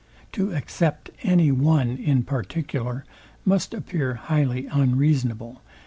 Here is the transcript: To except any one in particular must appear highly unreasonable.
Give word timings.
To 0.31 0.49
except 0.49 1.11
any 1.21 1.51
one 1.51 1.95
in 1.97 2.23
particular 2.23 3.05
must 3.45 3.71
appear 3.71 4.15
highly 4.15 4.65
unreasonable. 4.65 5.61